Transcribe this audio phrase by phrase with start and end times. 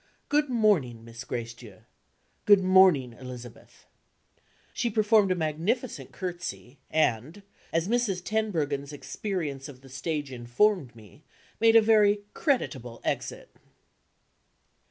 [0.29, 1.81] Good morning, Miss Gracedieu.
[2.45, 3.85] Good morning, Elizabeth."
[4.73, 8.23] She performed a magnificent curtsey, and (as Mrs.
[8.23, 11.21] Tenbruggen's experience of the stage informed me)
[11.59, 13.51] made a very creditable exit.